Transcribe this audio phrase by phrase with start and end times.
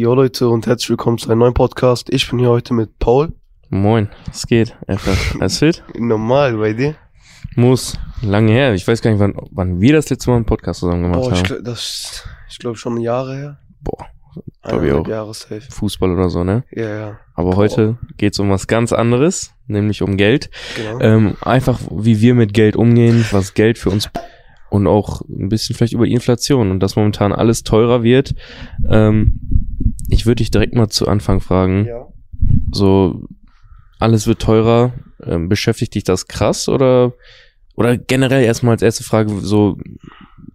[0.00, 2.08] Jo Leute und herzlich willkommen zu einem neuen Podcast.
[2.10, 3.34] Ich bin hier heute mit Paul.
[3.68, 4.74] Moin, es geht.
[4.86, 5.14] Einfach.
[5.38, 5.84] Alles fit?
[5.94, 6.94] Normal bei dir?
[7.54, 7.98] Muss.
[8.22, 8.72] Lange her.
[8.72, 11.36] Ich weiß gar nicht, wann, wann wir das letzte Mal einen Podcast zusammen gemacht Boah,
[11.36, 11.76] haben.
[12.48, 13.58] ich glaube schon Jahre her.
[13.82, 14.06] Boah,
[14.62, 15.06] Glaub ich auch.
[15.06, 15.60] Jahre safe.
[15.70, 16.64] Fußball oder so, ne?
[16.70, 20.48] Ja, ja, Aber heute geht's um was ganz anderes, nämlich um Geld.
[20.76, 20.98] genau.
[21.00, 24.08] Ähm, einfach, wie wir mit Geld umgehen, was Geld für uns
[24.70, 28.34] und auch ein bisschen vielleicht über die Inflation und dass momentan alles teurer wird.
[28.88, 29.40] Ähm,
[30.08, 31.86] ich würde dich direkt mal zu Anfang fragen.
[31.86, 32.06] ja.
[32.72, 33.26] so
[33.98, 37.12] alles wird teurer, ähm, beschäftigt dich das krass oder
[37.76, 39.76] oder generell erstmal als erste Frage so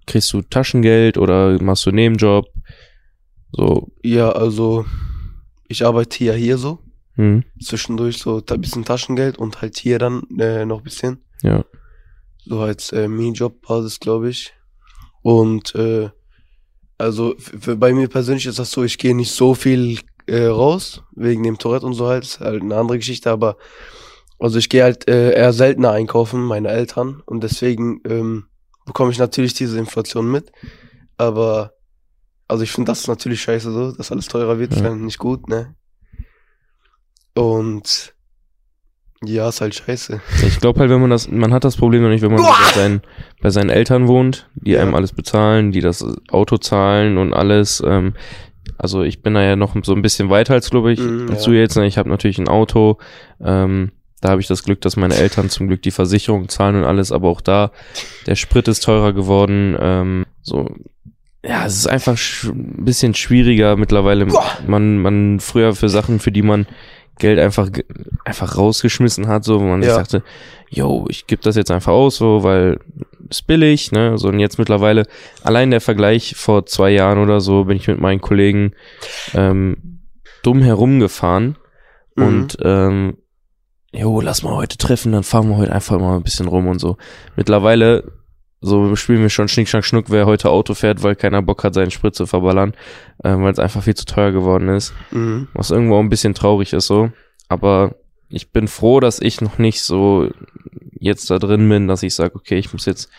[0.07, 2.47] kriegst du Taschengeld oder machst du einen Nebenjob?
[3.51, 4.85] So, ja, also
[5.67, 6.79] ich arbeite ja hier so.
[7.15, 11.19] hm, Zwischendurch so ein bisschen Taschengeld und halt hier dann äh, noch ein bisschen.
[11.41, 11.63] ja,
[12.45, 14.53] So als äh, Minijob-Basis, glaube ich.
[15.21, 16.09] Und äh,
[16.97, 21.03] also für, bei mir persönlich ist das so, ich gehe nicht so viel äh, raus,
[21.15, 22.23] wegen dem Tourette und so halt.
[22.23, 23.57] Ist halt eine andere Geschichte, aber
[24.39, 27.21] also ich gehe halt äh, eher seltener einkaufen, meine Eltern.
[27.25, 28.45] Und deswegen ähm,
[28.85, 30.51] bekomme ich natürlich diese Inflation mit.
[31.17, 31.73] Aber
[32.47, 34.89] also ich finde das ist natürlich scheiße so, dass alles teurer wird, ist Ja.
[34.89, 35.75] ja nicht gut, ne?
[37.33, 38.14] Und
[39.23, 40.21] ja, ist halt scheiße.
[40.45, 42.73] Ich glaube halt, wenn man das, man hat das Problem noch nicht, wenn man bei
[42.73, 43.01] seinen,
[43.41, 44.81] bei seinen Eltern wohnt, die Ja.
[44.81, 47.81] einem alles bezahlen, die das Auto zahlen und alles.
[47.85, 48.13] Ähm,
[48.77, 51.51] also ich bin da ja noch so ein bisschen weiter als, glaube ich, als ja.
[51.51, 51.77] du jetzt.
[51.77, 51.87] Ne?
[51.87, 52.97] Ich habe natürlich ein Auto.
[53.41, 56.83] Ähm, da habe ich das Glück, dass meine Eltern zum Glück die Versicherung zahlen und
[56.83, 57.71] alles, aber auch da,
[58.25, 59.77] der Sprit ist teurer geworden.
[59.79, 60.69] Ähm, so,
[61.45, 64.25] ja, es ist einfach ein bisschen schwieriger mittlerweile.
[64.65, 66.65] Man, man früher für Sachen, für die man
[67.17, 67.69] Geld einfach,
[68.25, 69.97] einfach rausgeschmissen hat, so, wo man sich Ja.
[69.99, 70.23] dachte,
[70.69, 72.79] yo, ich gebe das jetzt einfach aus, so, weil
[73.29, 75.05] ist billig, ne, so, und jetzt mittlerweile,
[75.43, 78.73] allein der Vergleich vor zwei Jahren oder so, bin ich mit meinen Kollegen,
[79.33, 80.01] ähm,
[80.43, 81.57] dumm herumgefahren
[82.15, 82.23] Mhm.
[82.27, 83.17] und, ähm,
[83.91, 86.79] jo, lass mal heute treffen, dann fahren wir heute einfach mal ein bisschen rum und
[86.79, 86.97] so.
[87.35, 88.03] Mittlerweile,
[88.61, 91.73] so spielen wir schon Schnick, Schnack, Schnuck, wer heute Auto fährt, weil keiner Bock hat,
[91.73, 92.73] seinen Sprit zu verballern,
[93.23, 94.93] ähm, weil es einfach viel zu teuer geworden ist.
[95.11, 95.47] Mhm.
[95.53, 97.11] Was irgendwo auch ein bisschen traurig ist so.
[97.47, 97.95] Aber
[98.29, 100.29] ich bin froh, dass ich noch nicht so
[100.99, 103.09] jetzt da drin bin, dass ich sage, okay, ich muss jetzt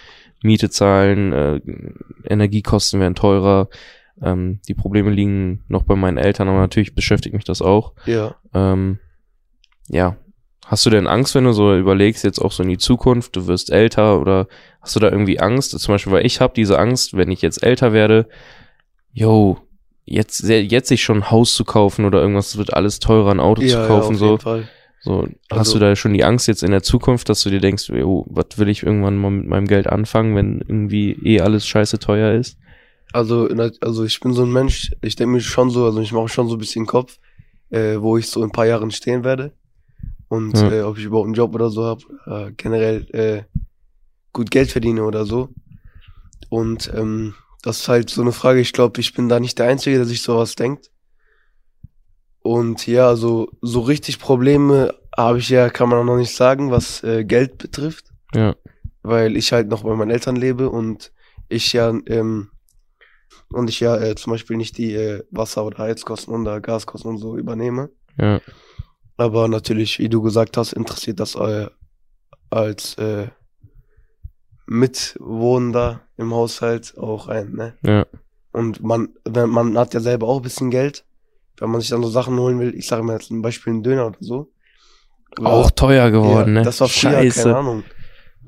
[0.42, 1.60] Miete zahlen, äh,
[2.28, 3.68] Energiekosten werden teurer.
[4.20, 7.92] Ähm, die Probleme liegen noch bei meinen Eltern, aber natürlich beschäftigt mich das auch.
[8.06, 8.34] Ja.
[8.54, 8.98] Ähm,
[9.88, 10.16] ja.
[10.66, 13.46] Hast du denn Angst, wenn du so überlegst, jetzt auch so in die Zukunft, du
[13.46, 14.48] wirst älter oder
[14.80, 15.78] hast du da irgendwie Angst?
[15.78, 18.26] Zum Beispiel, weil ich habe diese Angst, wenn ich jetzt älter werde,
[19.12, 19.58] yo,
[20.04, 23.38] jetzt, jetzt sich schon ein Haus zu kaufen oder irgendwas, es wird alles teurer, ein
[23.38, 24.26] Auto zu kaufen, auf so.
[24.30, 24.68] jeden Fall.
[25.00, 27.60] So, hast Also- du da schon die Angst jetzt in der Zukunft, dass du dir
[27.60, 31.64] denkst, jo, was will ich irgendwann mal mit meinem Geld anfangen, wenn irgendwie eh alles
[31.64, 32.58] scheiße teuer ist?
[33.12, 33.48] Also,
[33.82, 36.48] also ich bin so ein Mensch, ich denke mir schon so, also ich mache schon
[36.48, 37.18] so ein bisschen Kopf,
[37.70, 39.52] äh, wo ich so in ein paar Jahren stehen werde.
[40.28, 40.70] Und Ja.
[40.72, 43.42] äh, ob ich überhaupt einen Job oder so habe, äh, generell äh,
[44.32, 45.50] gut Geld verdiene oder so.
[46.48, 49.66] Und ähm, das ist halt so eine Frage, ich glaube, ich bin da nicht der
[49.68, 50.90] Einzige, der sich sowas denkt.
[52.40, 56.70] Und ja, also so richtig Probleme habe ich ja, kann man auch noch nicht sagen,
[56.70, 58.54] was äh, Geld betrifft Ja,
[59.02, 61.12] weil ich halt noch bei meinen Eltern lebe und
[61.48, 62.50] ich ja ähm,
[63.48, 67.18] und ich ja äh, zum Beispiel nicht die äh, Wasser- oder Heizkosten oder Gaskosten und
[67.18, 67.90] so übernehme.
[68.18, 68.40] ja,
[69.16, 71.68] Aber natürlich, wie du gesagt hast, interessiert das äh,
[72.50, 73.28] als äh,
[74.66, 77.74] Mitwohnender im Haushalt auch ein, ne?
[77.82, 78.06] ja,
[78.52, 81.04] Und man, wenn, man hat ja selber auch ein bisschen Geld,
[81.58, 83.82] wenn man sich dann so Sachen holen will, ich sage mal jetzt zum Beispiel einen
[83.82, 84.50] Döner oder so.
[85.42, 86.62] auch teuer geworden, ja, ne?
[86.62, 87.42] Das war früher, Scheiße.
[87.44, 87.84] keine Ahnung.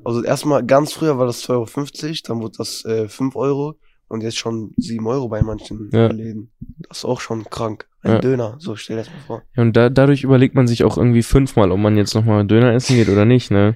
[0.03, 3.75] Also erstmal ganz früher war das 2,50 Euro, dann wurde das äh, 5 Euro
[4.09, 6.07] und jetzt schon 7 Euro bei manchen Ja.
[6.07, 6.49] Läden.
[6.89, 7.87] Das ist auch schon krank.
[8.01, 8.19] Ein Ja.
[8.19, 9.41] Döner, so stell dir das mal vor.
[9.55, 12.73] Ja, und da, dadurch überlegt man sich auch irgendwie fünfmal, ob man jetzt nochmal Döner
[12.73, 13.75] essen geht oder nicht, ne?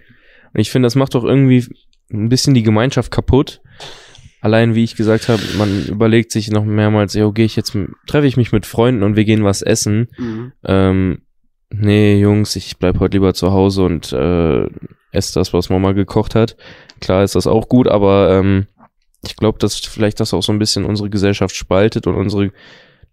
[0.53, 1.65] Und ich finde, das macht doch irgendwie
[2.11, 3.61] ein bisschen die Gemeinschaft kaputt.
[4.41, 7.77] Allein, wie ich gesagt habe, man überlegt sich noch mehrmals, jo, gehe ich jetzt,
[8.07, 10.09] treffe ich mich mit Freunden und wir gehen was essen.
[10.17, 10.51] Mhm.
[10.65, 11.21] Ähm,
[11.69, 14.67] nee, Jungs, ich bleib heute lieber zu Hause und äh,
[15.11, 16.55] esse das, was Mama gekocht hat.
[16.99, 18.67] Klar ist das auch gut, aber ähm,
[19.25, 22.51] ich glaube, dass vielleicht das auch so ein bisschen unsere Gesellschaft spaltet und unsere,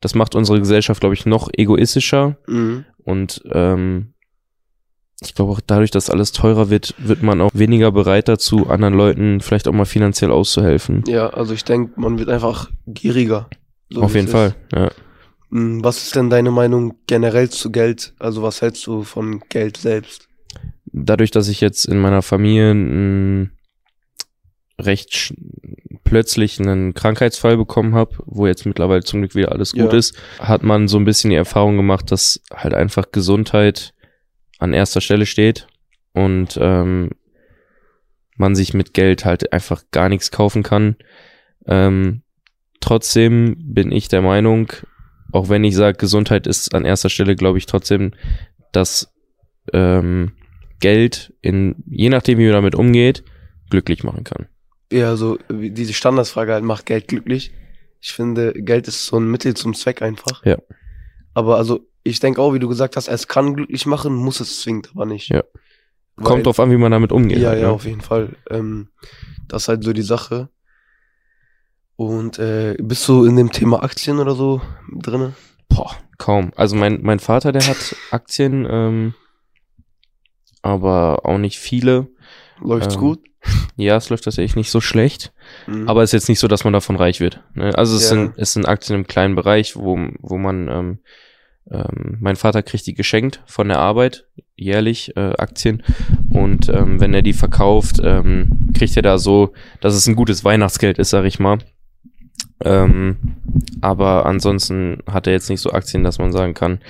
[0.01, 2.37] das macht unsere Gesellschaft, glaube ich, noch egoistischer.
[2.47, 2.85] Mhm.
[3.05, 4.12] Und ähm,
[5.21, 8.95] ich glaube auch dadurch, dass alles teurer wird, wird man auch weniger bereit dazu, anderen
[8.95, 11.05] Leuten vielleicht auch mal finanziell auszuhelfen.
[11.07, 13.49] Ja, also ich denke, man wird einfach gieriger.
[13.91, 14.91] so Auf jeden Fall, ja.
[15.51, 18.15] Mhm, Was ist denn deine Meinung generell zu Geld?
[18.19, 20.29] Also was hältst du von Geld selbst?
[20.87, 23.53] Dadurch, dass ich jetzt in meiner Familie einen
[24.87, 25.35] recht
[26.05, 29.99] plötzlich einen Krankheitsfall bekommen habe, wo jetzt mittlerweile zum Glück wieder alles gut Ja.
[29.99, 33.93] ist, hat man so ein bisschen die Erfahrung gemacht, dass halt einfach Gesundheit
[34.59, 35.69] an erster Stelle steht
[36.12, 37.11] und ähm,
[38.37, 40.97] man sich mit Geld halt einfach gar nichts kaufen kann.
[41.67, 42.23] Ähm,
[42.81, 44.73] trotzdem bin ich der Meinung,
[45.33, 48.12] auch wenn ich sage, Gesundheit ist an erster Stelle, glaube ich trotzdem,
[48.73, 49.12] dass
[49.73, 50.33] ähm,
[50.81, 53.23] Geld in, je nachdem, wie man damit umgeht,
[53.69, 54.47] glücklich machen kann.
[54.93, 57.53] Ja, so wie diese Standardsfrage halt, macht Geld glücklich?
[58.01, 60.45] Ich finde, Geld ist so ein Mittel zum Zweck einfach.
[60.45, 60.57] Ja.
[61.35, 64.61] Aber also, ich denke auch, wie du gesagt hast, es kann glücklich machen, muss es
[64.63, 65.29] zwingend aber nicht.
[65.29, 65.45] Ja.
[66.17, 67.39] Weil- Kommt drauf an, wie man damit umgeht.
[67.39, 67.73] Ja, halt, ja, ne?
[67.73, 68.31] auf jeden Fall.
[68.51, 68.89] Ähm,
[69.49, 70.49] das ist halt so die Sache.
[71.97, 75.35] Und äh, bist du in dem Thema Aktien oder so drinne?
[75.69, 76.51] Boah, kaum.
[76.57, 79.15] Also mein, mein Vater, der hat Aktien, ähm,
[80.63, 82.09] aber auch nicht viele.
[82.62, 83.21] Läuft's Ähm, gut?
[83.77, 85.33] Ja, es läuft tatsächlich nicht so schlecht.
[85.67, 85.89] Mhm.
[85.89, 87.43] Aber es ist jetzt nicht so, dass man davon reich wird.
[87.55, 87.75] Ne?
[87.77, 88.09] Also es, Ja.
[88.11, 90.99] sind, es sind Aktien im kleinen Bereich, wo, wo man, ähm,
[91.71, 94.27] ähm, mein Vater kriegt die geschenkt von der Arbeit,
[94.57, 95.83] jährlich äh, Aktien.
[96.31, 100.45] Und ähm, wenn er die verkauft, ähm, kriegt er da so, dass es ein gutes
[100.45, 101.59] Weihnachtsgeld ist, sag ich mal.
[102.62, 103.17] Ähm,
[103.81, 106.81] aber ansonsten hat er jetzt nicht so Aktien, dass man sagen kann,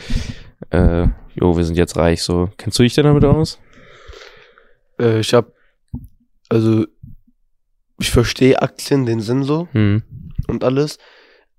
[0.70, 2.22] äh, jo, wir sind jetzt reich.
[2.22, 3.60] So, kennst du dich denn damit aus?
[5.00, 5.52] äh, ich habe,
[6.50, 6.84] also,
[7.98, 10.02] ich verstehe Aktien, den Sinn so Hm.
[10.48, 10.98] und alles.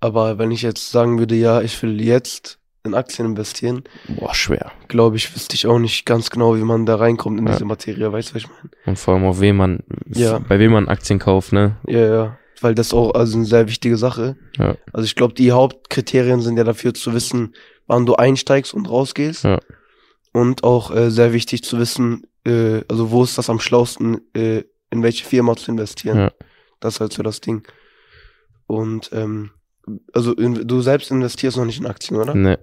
[0.00, 4.72] Aber wenn ich jetzt sagen würde, ja, ich will jetzt in Aktien investieren, Boah, schwer.
[4.88, 7.52] glaube ich, wüsste ich auch nicht ganz genau, wie man da reinkommt in Ja.
[7.52, 8.10] diese Materie.
[8.12, 8.70] Weißt du, was ich meine?
[8.86, 10.40] Und vor allem auf wem man, Ja.
[10.40, 11.76] bei wem man Aktien kauft, ne?
[11.86, 12.38] Ja, ja.
[12.60, 14.36] Weil das auch also eine sehr wichtige Sache.
[14.58, 14.76] Ja.
[14.92, 17.54] Also ich glaube, die Hauptkriterien sind ja dafür zu wissen,
[17.86, 19.44] wann du einsteigst und rausgehst.
[19.44, 19.60] Ja.
[20.32, 24.64] Und auch äh, sehr wichtig zu wissen, äh, also wo ist das am schlausten, äh,
[24.92, 26.18] in welche Firma zu investieren.
[26.18, 26.32] Ja.
[26.80, 27.66] Das ist halt so das Ding.
[28.66, 29.50] Und ähm,
[30.12, 32.34] also in, du selbst investierst noch nicht in Aktien, oder?
[32.34, 32.58] Ne.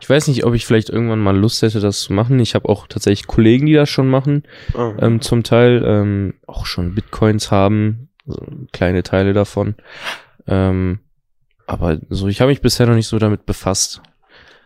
[0.00, 2.40] Ich weiß nicht, ob ich vielleicht irgendwann mal Lust hätte, das zu machen.
[2.40, 4.42] Ich habe auch tatsächlich Kollegen, die das schon machen,
[4.74, 4.94] Ah.
[4.98, 9.76] ähm, zum Teil ähm, auch schon Bitcoins haben, so kleine Teile davon.
[10.46, 11.00] Ähm,
[11.66, 14.00] aber so, ich habe mich bisher noch nicht so damit befasst.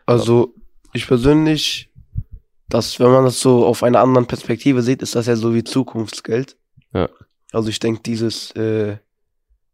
[0.07, 0.55] Also
[0.93, 1.91] ich persönlich,
[2.69, 5.65] das, wenn man das so auf einer anderen Perspektive sieht, ist das ja so wie
[5.65, 6.57] Zukunftsgeld.
[6.93, 7.09] Ja.
[7.53, 8.97] Also ich denke, dieses, äh,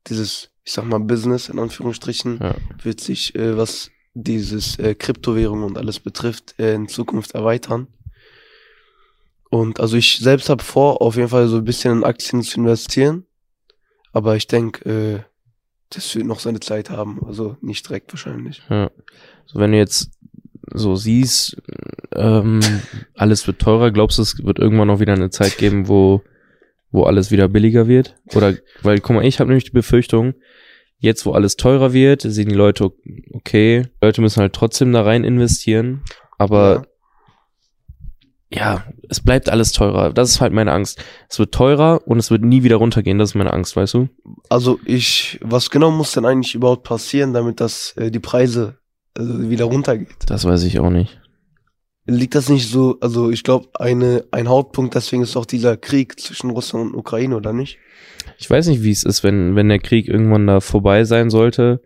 [0.07, 2.55] dieses, ich sag mal, Business in Anführungsstrichen, Ja.
[2.83, 7.87] wird sich, äh, was dieses äh, Kryptowährung und alles betrifft, äh, in Zukunft erweitern.
[9.51, 12.59] Und also ich selbst habe vor, auf jeden Fall so ein bisschen in Aktien zu
[12.61, 13.25] investieren.
[14.13, 15.23] Aber ich denke, äh,
[15.91, 17.21] das wird noch seine Zeit haben.
[17.27, 18.63] Also nicht direkt wahrscheinlich.
[18.69, 18.91] Ja.
[19.47, 20.11] So, wenn du jetzt
[20.75, 21.57] so siehst,
[22.15, 22.61] ähm,
[23.15, 26.23] alles wird teurer, glaubst du, es wird irgendwann noch wieder eine Zeit geben, wo,
[26.91, 28.17] wo alles wieder billiger wird?
[28.35, 30.35] Oder, weil, guck mal, ich habe nämlich die Befürchtung,
[30.99, 32.91] jetzt wo alles teurer wird, sehen die Leute,
[33.33, 36.03] okay, Leute müssen halt trotzdem da rein investieren,
[36.39, 36.87] aber
[38.51, 40.13] ja, es bleibt alles teurer.
[40.13, 41.05] Das ist halt meine Angst.
[41.29, 43.19] Es wird teurer und es wird nie wieder runtergehen.
[43.19, 44.09] Das ist meine Angst, weißt du?
[44.49, 48.79] Also ich, was genau muss denn eigentlich überhaupt passieren, damit das äh, die Preise
[49.19, 50.17] äh, wieder runtergeht?
[50.27, 51.21] Das weiß ich auch nicht.
[52.11, 56.19] Liegt das nicht so, also ich glaube, eine ein Hauptpunkt deswegen ist auch dieser Krieg
[56.19, 57.79] zwischen Russland und Ukraine, oder nicht?
[58.39, 61.83] Ich weiß nicht, wie es ist, wenn, wenn der Krieg irgendwann da vorbei sein sollte.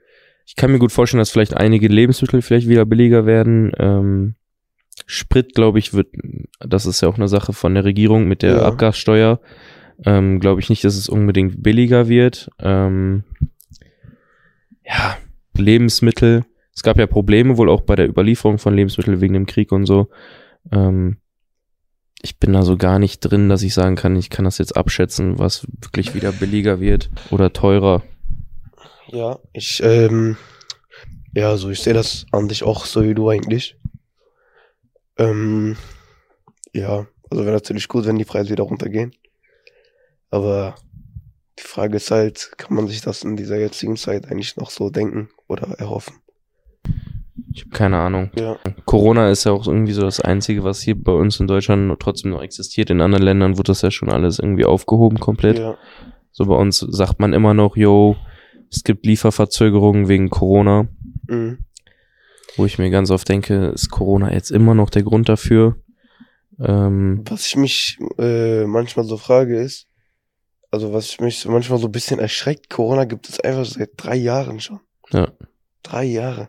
[0.47, 3.73] Ich kann mir gut vorstellen, dass vielleicht einige Lebensmittel vielleicht wieder billiger werden.
[3.79, 4.35] Ähm,
[5.07, 6.09] Sprit, glaube ich, wird,
[6.61, 8.63] das ist ja auch eine Sache von der Regierung mit der Ja.
[8.63, 9.41] Abgassteuer.
[10.05, 12.49] Ähm, glaube ich nicht, dass es unbedingt billiger wird.
[12.61, 13.25] Ähm,
[14.85, 15.17] ja,
[15.57, 16.45] Lebensmittel.
[16.75, 19.87] Es gab ja Probleme wohl auch bei der Überlieferung von Lebensmitteln wegen dem Krieg und
[19.87, 20.09] so.
[20.71, 21.19] Ähm,
[22.23, 24.77] ich bin da so gar nicht drin, dass ich sagen kann, ich kann das jetzt
[24.77, 28.03] abschätzen, was wirklich wieder billiger wird oder teurer.
[29.09, 30.37] Ja, ich, ähm,
[31.35, 33.77] ja, also ich sehe das an dich auch so wie du eigentlich.
[35.19, 35.77] Ähm,
[36.73, 39.15] ja, also wäre natürlich gut, wenn die Preise wieder runtergehen.
[40.31, 40.77] Aber
[41.59, 44.91] die Frage ist halt, kann man sich das in dieser jetzigen Zeit eigentlich noch so
[44.91, 46.22] denken oder erhoffen?
[47.53, 48.31] Ich habe keine Ahnung.
[48.39, 48.59] Ja.
[48.85, 52.31] Corona ist ja auch irgendwie so das Einzige, was hier bei uns in Deutschland trotzdem
[52.31, 52.91] noch existiert.
[52.91, 55.59] In anderen Ländern wird das ja schon alles irgendwie aufgehoben komplett.
[55.59, 55.77] Ja,
[56.33, 58.17] So bei uns sagt man immer noch, yo,
[58.71, 60.89] es gibt Lieferverzögerungen wegen Corona,
[61.27, 61.59] mhm.
[62.57, 65.77] wo ich mir ganz oft denke, ist Corona jetzt immer noch der Grund dafür?
[66.61, 69.89] Ähm, Was ich mich äh, manchmal so frage ist,
[70.71, 74.17] also was ich mich manchmal so ein bisschen erschreckt, Corona gibt es einfach seit drei
[74.17, 74.81] Jahren schon.
[75.13, 75.29] Ja.
[75.83, 76.49] Drei Jahre.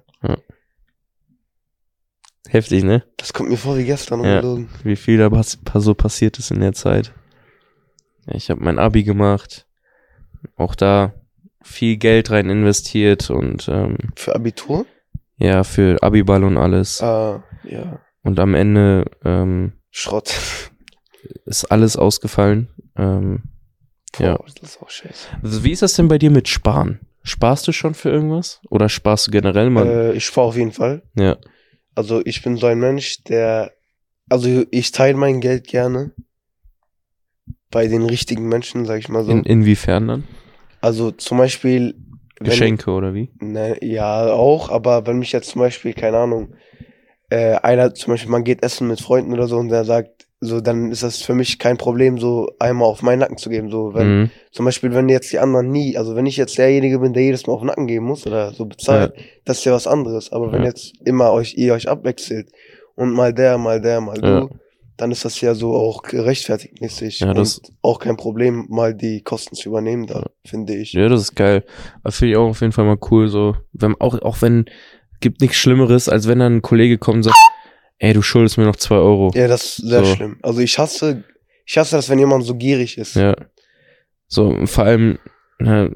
[2.49, 3.03] Heftig, ne?
[3.17, 4.23] Das kommt mir vor wie gestern.
[4.23, 4.35] Ja.
[4.37, 4.69] ungelogen.
[4.83, 7.13] Wie viel da pass so passiert ist in der Zeit.
[8.25, 9.67] Ja, ich habe mein Abi gemacht.
[10.57, 11.13] Auch da
[11.61, 14.85] viel Geld rein investiert und ähm, Für Abitur?
[15.37, 17.01] ja, für Abiball und alles.
[17.01, 17.99] Ah, ja.
[18.23, 20.33] Und am Ende ähm, Schrott.
[21.45, 22.69] ist alles ausgefallen.
[22.97, 23.43] Ähm,
[24.19, 24.35] Ja.
[24.37, 25.27] Boah, das ist auch scheiße.
[25.41, 26.99] also wie ist das denn bei dir mit Sparen?
[27.23, 28.59] Sparst du schon für irgendwas?
[28.69, 29.87] Oder sparst du generell mal?
[29.87, 31.01] Äh, ich fahre auf jeden Fall.
[31.15, 31.37] ja.
[31.95, 33.71] Also ich bin so ein Mensch, der,
[34.29, 36.11] also ich teile mein Geld gerne
[37.69, 39.31] bei den richtigen Menschen, sag ich mal so.
[39.31, 40.23] In, inwiefern dann?
[40.81, 41.95] also zum Beispiel,
[42.39, 43.31] wenn- Geschenke oder wie?
[43.39, 46.55] Ne, ja, auch, aber wenn mich jetzt zum Beispiel, keine Ahnung,
[47.29, 50.61] äh, einer, zum Beispiel, man geht essen mit Freunden oder so und der sagt, so,
[50.61, 53.69] dann ist das für mich kein Problem, so einmal auf meinen Nacken zu geben.
[53.71, 54.29] So, wenn, Mhm.
[54.51, 57.47] zum Beispiel, wenn jetzt die anderen nie, also wenn ich jetzt derjenige bin, der jedes
[57.47, 59.13] Mal auf den Nacken geben muss oder so bezahlt,
[59.45, 60.31] das ist ja was anderes.
[60.31, 60.67] Aber wenn Ja.
[60.69, 62.49] jetzt immer euch, ihr euch abwechselt
[62.95, 64.41] und mal der, mal der, mal Ja.
[64.41, 64.49] du,
[64.97, 68.93] dann ist das ja so auch gerechtfertigt mäßig Ja, das- und auch kein Problem, mal
[68.93, 70.93] die Kosten zu übernehmen, da, finde ich.
[70.93, 71.63] Ja, das ist geil.
[72.03, 74.65] Aber finde ich auch auf jeden Fall mal cool, so, wenn, auch, auch wenn,
[75.19, 77.35] gibt nichts Schlimmeres, als wenn dann ein Kollege kommt und sagt,
[78.03, 79.31] ey, du schuldest mir noch zwei Euro.
[79.33, 80.15] Ja, das ist sehr So.
[80.15, 80.37] schlimm.
[80.41, 81.23] Also ich hasse,
[81.65, 83.15] ich hasse das, wenn jemand so gierig ist.
[83.15, 83.33] Ja.
[84.27, 85.19] So, vor allem,
[85.57, 85.95] ne,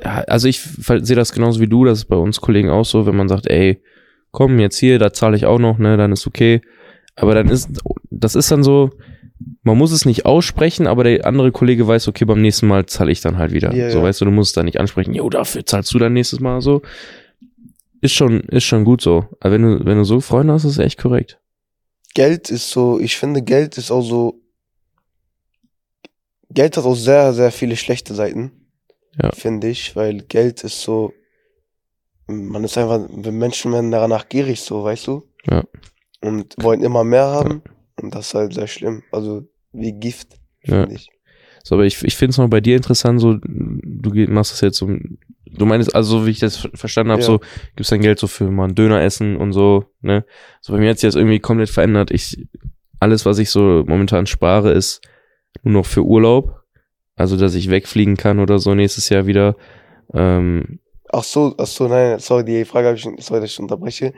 [0.00, 3.14] also ich sehe das genauso wie du, das ist bei uns Kollegen auch so, wenn
[3.14, 3.82] man sagt, ey,
[4.30, 6.62] komm jetzt hier, da zahle ich auch noch, ne, dann ist okay.
[7.14, 7.68] Aber dann ist,
[8.10, 8.88] das ist dann so,
[9.64, 13.12] man muss es nicht aussprechen, aber der andere Kollege weiß, okay, beim nächsten Mal zahle
[13.12, 13.74] ich dann halt wieder.
[13.74, 14.04] Ja, so, ja.
[14.04, 16.62] weißt du, du musst es dann nicht ansprechen, jo, dafür zahlst du dann nächstes Mal
[16.62, 16.80] so.
[18.02, 19.26] Ist schon, ist schon gut so.
[19.40, 21.40] Aber wenn du, wenn du so Freunde hast, ist es echt korrekt.
[22.14, 24.42] Geld ist so, ich finde, Geld ist auch so,
[26.50, 28.50] Geld hat auch sehr, sehr viele schlechte Seiten.
[29.22, 29.30] Ja.
[29.32, 31.12] Finde ich, weil Geld ist so,
[32.26, 35.22] man ist einfach, Menschen werden danach gierig, so, weißt du?
[35.48, 35.64] Ja.
[36.20, 37.62] Und wollen immer mehr haben.
[38.00, 39.02] Und das ist halt sehr schlimm.
[39.12, 40.82] Also, wie Gift, Ja.
[40.82, 41.08] finde ich.
[41.64, 44.78] So, aber ich, ich finde es noch bei dir interessant, so, du machst das jetzt
[44.78, 44.90] so,
[45.56, 47.26] du meinst, also so wie ich das ver- verstanden habe, Ja.
[47.26, 47.40] so,
[47.76, 50.24] gibst dein Geld so für mal ein Döner essen und so, ne?
[50.60, 52.10] So, bei mir hat sich jetzt irgendwie komplett verändert.
[52.10, 52.46] Ich,
[53.00, 55.00] alles, was ich so momentan spare, ist
[55.62, 56.60] nur noch für Urlaub.
[57.16, 59.56] Also, dass ich wegfliegen kann oder so nächstes Jahr wieder.
[60.14, 60.78] Ähm,
[61.14, 64.14] Ach so, ach so, nein, sorry, die Frage habe ich, sorry, dass ich unterbreche.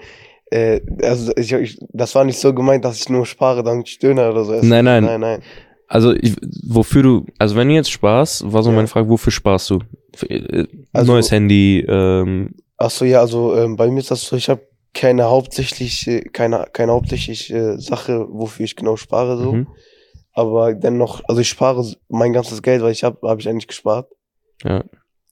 [0.50, 3.98] Äh, also, ich, ich, das war nicht so gemeint, dass ich nur spare, damit ich
[3.98, 4.66] Döner oder so esse.
[4.66, 5.02] Nein, nein.
[5.04, 5.42] Nein, nein.
[5.88, 6.34] Also, ich,
[6.66, 8.76] wofür du, also wenn du jetzt sparst, war so Ja.
[8.76, 9.80] meine Frage, wofür sparst du?
[10.14, 14.22] Für, äh, Also- neues Handy, ähm, Ach so, ja, also ähm, bei mir ist das
[14.22, 19.52] so, ich habe keine hauptsächliche, keine, keine hauptsächliche Sache, wofür ich genau spare so.
[19.52, 19.66] mhm.
[20.32, 24.10] Aber dennoch, also ich spare mein ganzes Geld, weil ich habe, habe ich eigentlich gespart.
[24.64, 24.82] Ja.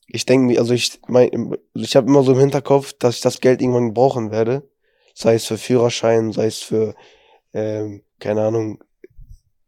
[0.06, 3.40] Ich denke mir, also ich mein, ich habe immer so im Hinterkopf, dass ich das
[3.40, 4.68] Geld irgendwann brauchen werde.
[5.14, 6.94] Sei es für Führerschein, sei es für,
[7.52, 8.78] ähm, keine Ahnung,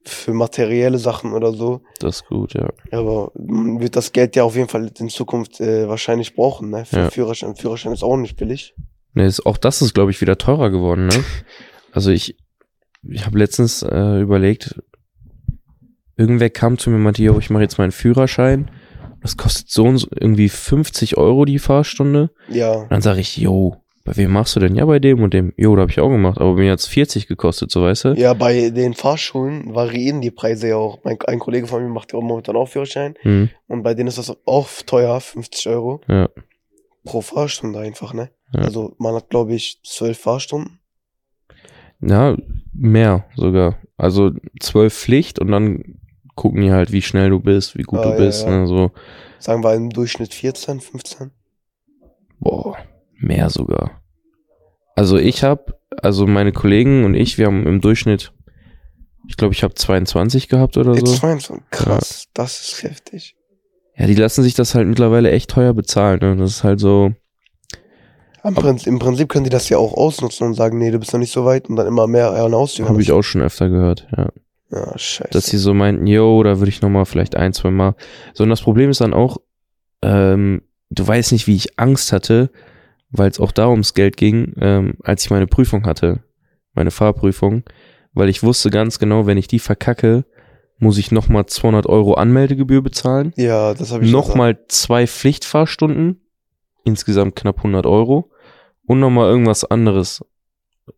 [0.08, 1.82] für materielle Sachen oder so.
[2.00, 2.68] das ist gut, ja.
[2.92, 6.84] Aber man wird das Geld ja auf jeden Fall in Zukunft äh, wahrscheinlich brauchen, ne?
[6.84, 7.10] Für Ja.
[7.10, 7.56] Führerschein.
[7.56, 8.74] Führerschein ist auch nicht billig.
[9.14, 11.24] Ne, ist, auch das ist, glaube ich, wieder teurer geworden, ne?
[11.92, 12.36] Also ich,
[13.08, 14.74] ich habe letztens äh, überlegt,
[16.16, 18.70] irgendwer kam zu mir und meinte, yo, ich mache jetzt meinen Führerschein.
[19.22, 22.30] Das kostet so und so irgendwie 50 Euro die Fahrstunde.
[22.48, 22.72] Ja.
[22.72, 24.74] Und dann sage ich, yo, bei wem machst du denn?
[24.74, 25.52] Ja, bei dem und dem.
[25.56, 28.08] Jo, da habe ich auch gemacht, aber mir hat's 40 gekostet, so weißt du?
[28.14, 30.98] Ja, bei den Fahrschulen variieren die Preise ja auch.
[31.04, 33.14] Mein, ein Kollege von mir macht ja auch momentan auch Führerschein.
[33.22, 36.00] Hm, Und bei denen ist das auch teuer, 50 Euro.
[36.08, 36.28] Ja.
[37.04, 38.30] Pro Fahrstunde einfach, ne?
[38.52, 38.60] Ja.
[38.62, 40.78] Also man hat, glaube ich, zwölf Fahrstunden.
[42.00, 42.36] ja,
[42.72, 43.78] mehr sogar.
[43.96, 45.98] Also zwölf Pflicht und dann
[46.34, 48.44] gucken die halt, wie schnell du bist, wie gut Ah, du ja, bist.
[48.44, 48.50] ja.
[48.60, 48.90] Ne, so,
[49.38, 51.30] Sagen wir im Durchschnitt 14, 15.
[52.40, 52.76] Boah,
[53.18, 54.02] mehr sogar.
[54.96, 58.32] Also ich habe, also meine Kollegen und ich, wir haben im Durchschnitt,
[59.28, 61.14] ich glaube, ich habe 22 gehabt oder Jetzt so.
[61.16, 61.64] 22.
[61.70, 63.36] Krass, das ist heftig.
[63.96, 66.18] Ja, die lassen sich das halt mittlerweile echt teuer bezahlen.
[66.20, 66.36] Ne?
[66.36, 67.12] Das ist halt so,
[68.42, 71.12] Am Prinzip, Im Prinzip können die das ja auch ausnutzen und sagen, nee, du bist
[71.12, 72.88] noch nicht so weit und dann immer mehr hinausziehen.
[72.88, 74.06] habe ich auch schon öfter gehört.
[74.16, 74.28] Ja.
[74.70, 75.30] Ja, scheiße.
[75.30, 77.94] Dass sie so meinten, yo, da würde ich noch mal vielleicht ein, zwei Mal.
[78.32, 79.36] So, und das Problem ist dann auch,
[80.02, 82.50] ähm, du weißt nicht, wie ich Angst hatte,
[83.16, 86.22] weil es auch da ums Geld ging, ähm, als ich meine Prüfung hatte,
[86.74, 87.62] meine Fahrprüfung,
[88.12, 90.24] weil ich wusste ganz genau, wenn ich die verkacke,
[90.78, 94.58] muss ich noch mal 200 Euro Anmeldegebühr bezahlen, ja, das habe ich noch auch- mal
[94.68, 96.20] zwei Pflichtfahrstunden,
[96.84, 98.30] insgesamt knapp 100 Euro
[98.86, 100.24] und noch mal irgendwas anderes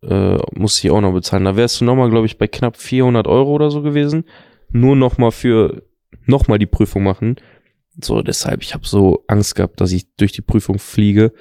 [0.03, 1.45] äh, musste ich auch noch bezahlen.
[1.45, 4.25] Da wärst du noch mal, glaube ich, bei knapp 400 Euro oder so gewesen.
[4.71, 5.85] Nur noch mal für
[6.25, 7.37] noch mal die Prüfung machen.
[8.03, 11.33] So, deshalb, ich habe so Angst gehabt, dass ich durch die Prüfung fliege.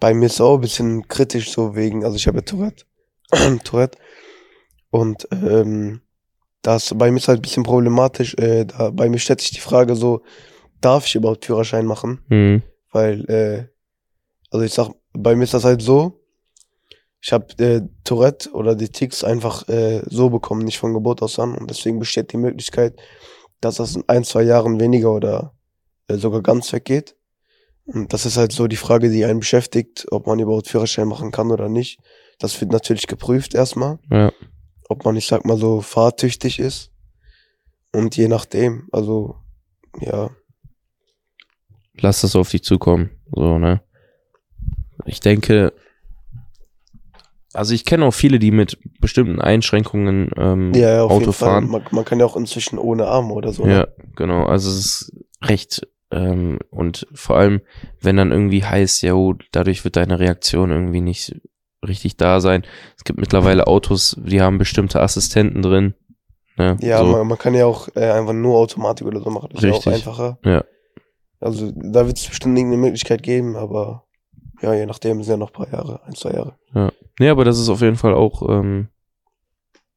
[0.00, 2.84] Bei mir ist es auch ein bisschen kritisch so wegen, also ich habe ja Tourette.
[3.64, 3.98] Tourette.
[4.90, 6.00] Und ähm,
[6.62, 8.34] das bei mir ist halt ein bisschen problematisch.
[8.34, 10.22] Äh, da, bei mir stellt sich die Frage so,
[10.80, 12.20] darf ich überhaupt Führerschein machen?
[12.28, 12.62] Mhm.
[12.92, 13.66] Weil, äh,
[14.50, 16.20] also ich sag, bei mir ist das halt so,
[17.20, 21.38] ich habe äh, Tourette oder die Tics einfach äh, so bekommen, nicht von Geburt aus
[21.38, 21.56] an.
[21.56, 22.94] Und deswegen besteht die Möglichkeit,
[23.60, 25.54] dass das in ein, zwei Jahren weniger oder
[26.08, 27.15] äh, sogar ganz weggeht.
[27.86, 31.30] Und das ist halt so die Frage, die einen beschäftigt, ob man überhaupt Führerschein machen
[31.30, 32.00] kann oder nicht.
[32.38, 34.32] Das wird natürlich geprüft erstmal, Ja.
[34.88, 36.90] ob man, ich sag mal so, fahrtüchtig ist.
[37.92, 39.36] Und je nachdem, also,
[40.00, 40.30] ja,
[41.98, 43.08] Lass das auf dich zukommen.
[43.32, 43.80] So, ne?
[45.06, 45.72] Ich denke,
[47.54, 51.32] also ich kenne auch viele, die mit bestimmten Einschränkungen ähm, ja, ja auf Auto jeden
[51.32, 51.48] Fall.
[51.48, 51.70] fahren.
[51.70, 53.64] Man, man kann ja auch inzwischen ohne Arm oder so.
[53.64, 53.72] ne?
[53.72, 54.44] Ja, genau.
[54.44, 55.12] Also es ist
[55.42, 57.60] recht ähm, und vor allem,
[58.00, 61.40] wenn dann irgendwie heißt, ja, oh, dadurch wird deine Reaktion irgendwie nicht
[61.86, 62.64] richtig da sein.
[62.96, 65.94] Es gibt mittlerweile Autos, die haben bestimmte Assistenten drin.
[66.56, 66.76] Ne?
[66.80, 67.06] Ja, so.
[67.06, 69.50] man, man kann ja auch äh, einfach nur Automatik oder so machen.
[69.52, 69.94] Das ist ja auch Richtig.
[69.94, 70.38] einfacher.
[70.44, 70.64] Ja.
[71.40, 74.04] Also da wird es bestimmt irgendeine Möglichkeit geben, aber
[74.62, 76.56] ja, je nachdem sind ja noch ein paar Jahre, ein, zwei Jahre.
[77.18, 78.88] Nee, aber das ist auf jeden Fall auch, ähm,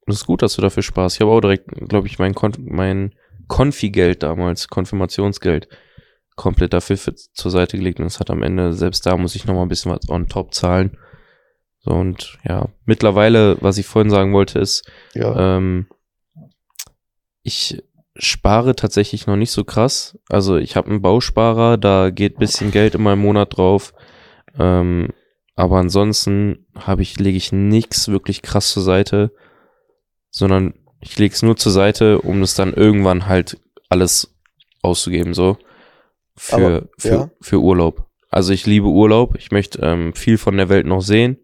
[0.06, 1.16] das ist gut, dass du dafür Spaß.
[1.16, 3.16] Ich habe auch direkt, glaube ich, mein, Kon mein
[3.48, 5.70] Konfi-Geld damals, Konfirmationsgeld,
[6.40, 9.46] komplett dafür für, zur Seite gelegt und es hat am Ende, selbst da muss ich
[9.46, 10.98] noch mal ein bisschen was on top zahlen.
[11.82, 15.58] So und ja, mittlerweile, was ich vorhin sagen wollte, ist, Ja.
[15.58, 15.88] ähm,
[17.44, 17.84] ich
[18.16, 20.18] spare tatsächlich noch nicht so krass.
[20.30, 23.94] Also ich habe einen Bausparer, da geht bisschen Geld in meinem Monat drauf.
[24.58, 25.10] Ähm,
[25.56, 29.32] aber ansonsten habe ich, lege ich nichts wirklich krass zur Seite,
[30.30, 33.58] sondern ich lege es nur zur Seite, um es dann irgendwann halt
[33.90, 34.36] alles
[34.82, 35.58] auszugeben, so.
[36.42, 37.30] Für, Aber, für, ja.
[37.42, 38.06] für Urlaub.
[38.30, 41.38] Also ich liebe Urlaub, ich möchte ähm, viel von der Welt noch sehen.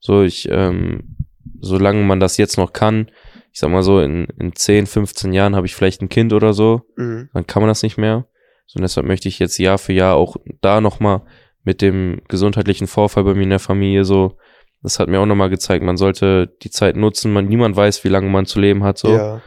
[0.00, 1.16] So, ich, ähm,
[1.60, 3.10] solange man das jetzt noch kann,
[3.52, 6.52] ich sag mal so, in, in 10, 15 Jahren habe ich vielleicht ein Kind oder
[6.52, 7.30] so, Mhm.
[7.32, 8.26] dann kann man das nicht mehr.
[8.66, 11.22] So, und deshalb möchte ich jetzt Jahr für Jahr auch da nochmal
[11.64, 14.36] mit dem gesundheitlichen Vorfall bei mir in der Familie so,
[14.82, 18.08] das hat mir auch nochmal gezeigt, man sollte die Zeit nutzen, man, niemand weiß, wie
[18.08, 19.08] lange man zu leben hat, so.
[19.08, 19.40] Ja.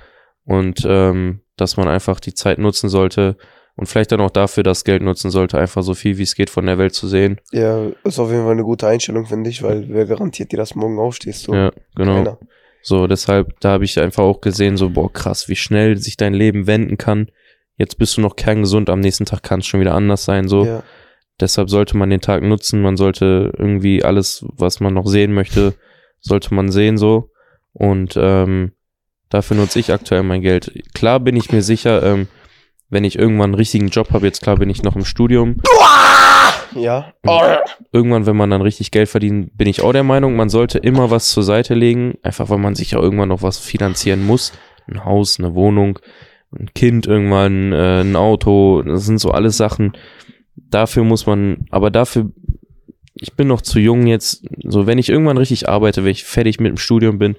[0.44, 3.38] Und ähm, dass man einfach die Zeit nutzen sollte
[3.76, 6.50] und vielleicht dann auch dafür das Geld nutzen sollte, einfach so viel wie es geht
[6.50, 7.40] von der Welt zu sehen.
[7.52, 10.76] ja, ist auf jeden Fall eine gute Einstellung, finde ich, weil wer garantiert dir, dass
[10.76, 11.44] morgen aufstehst?
[11.44, 12.16] So, Ja, genau.
[12.16, 12.38] keiner.
[12.84, 16.34] So, deshalb, da habe ich einfach auch gesehen, so, boah, krass, wie schnell sich dein
[16.34, 17.30] Leben wenden kann.
[17.78, 20.66] Jetzt bist du noch kerngesund, am nächsten Tag kann es schon wieder anders sein, so.
[20.66, 20.84] Ja.
[21.40, 25.74] Deshalb sollte man den Tag nutzen, man sollte irgendwie alles, was man noch sehen möchte,
[26.20, 27.30] sollte man sehen, so.
[27.74, 28.74] Und ähm,
[29.30, 30.72] dafür nutze ich aktuell mein Geld.
[30.94, 32.28] Klar bin ich mir sicher, ähm,
[32.92, 35.58] wenn ich irgendwann einen richtigen Job habe, jetzt klar bin ich noch im Studium,
[36.76, 37.14] Ja.
[37.92, 41.10] irgendwann, wenn man dann richtig Geld verdient, bin ich auch der Meinung, man sollte immer
[41.10, 44.54] was zur Seite legen, einfach weil man sich ja irgendwann noch was finanzieren muss.
[44.88, 46.00] Ein Haus, eine Wohnung,
[46.58, 49.94] ein Kind irgendwann, äh, ein Auto, das sind so alles Sachen.
[50.56, 52.32] Dafür muss man, aber dafür,
[53.16, 56.60] ich bin noch zu jung jetzt, so wenn ich irgendwann richtig arbeite, wenn ich fertig
[56.60, 57.36] mit dem Studium bin,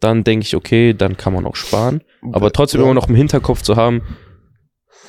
[0.00, 2.02] dann denke ich, okay, dann kann man auch sparen.
[2.32, 4.02] Aber trotzdem immer noch im Hinterkopf zu haben,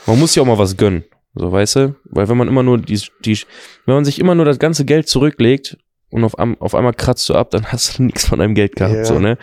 [0.05, 1.03] man muss ja auch mal was gönnen.
[1.35, 1.95] So, weißt du?
[2.05, 3.37] Weil wenn man immer nur die, die,
[3.85, 5.77] wenn man sich immer nur das ganze Geld zurücklegt
[6.09, 8.95] und auf, auf einmal kratzt du ab, dann hast du nichts von deinem Geld gehabt,
[8.95, 9.05] Ja.
[9.05, 9.37] so, ne?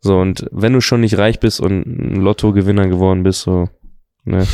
[0.00, 3.70] So, und wenn du schon nicht reich bist und ein Lottogewinner geworden bist, so,
[4.24, 4.46] ne,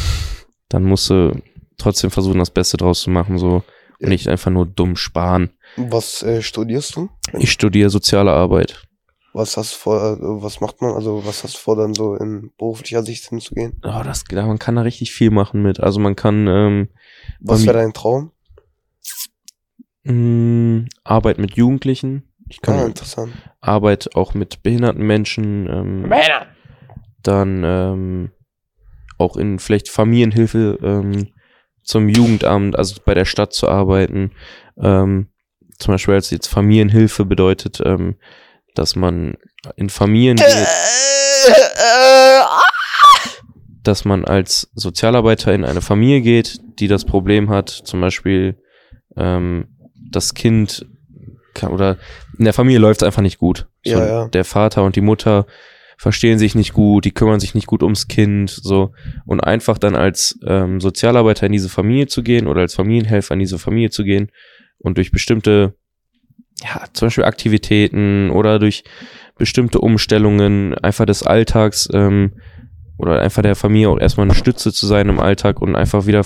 [0.68, 1.32] dann musst du
[1.76, 3.64] trotzdem versuchen, das Beste draus zu machen, so,
[4.00, 5.50] und nicht einfach nur dumm sparen.
[5.76, 7.10] Was äh, studierst du?
[7.38, 8.82] Ich studiere soziale Arbeit.
[9.32, 12.50] Was hast du vor, was macht man, also was hast du vor, dann so in
[12.58, 13.80] beruflicher Sicht hinzugehen?
[13.84, 15.78] Oh, das, da- man kann da richtig viel machen mit.
[15.80, 16.88] Also man kann ähm,
[17.40, 18.32] Was wäre dein Traum?
[20.04, 22.24] mh, Arbeit mit Jugendlichen.
[22.48, 23.32] Ich kann Ah, interessant.
[23.60, 25.68] Arbeit auch mit behinderten Menschen.
[25.68, 26.12] Ähm,
[27.22, 28.30] dann ähm,
[29.18, 31.28] auch in vielleicht Familienhilfe ähm,
[31.82, 34.32] zum Jugendamt, also bei der Stadt zu arbeiten.
[34.78, 35.28] Ähm,
[35.78, 38.16] zum Beispiel als jetzt Familienhilfe bedeutet, ähm,
[38.74, 39.35] dass man
[39.76, 40.66] in Familien geht,
[43.83, 48.56] dass man als Sozialarbeiter in eine Familie geht, die das Problem hat, zum Beispiel
[49.16, 50.87] ähm, das Kind
[51.54, 51.98] kann, oder
[52.38, 53.68] in der Familie läuft es einfach nicht gut.
[53.85, 54.28] So, Ja, ja.
[54.28, 55.46] Der Vater und die Mutter
[55.98, 58.92] verstehen sich nicht gut, die kümmern sich nicht gut ums Kind, so
[59.26, 63.40] und einfach dann als ähm, Sozialarbeiter in diese Familie zu gehen oder als Familienhelfer in
[63.40, 64.30] diese Familie zu gehen
[64.78, 65.74] und durch bestimmte,
[66.62, 68.85] ja, zum Beispiel Aktivitäten oder durch
[69.38, 72.33] bestimmte Umstellungen einfach des Alltags ähm,
[72.99, 76.23] oder einfach der Familie auch erstmal eine Stütze zu sein im Alltag und einfach wieder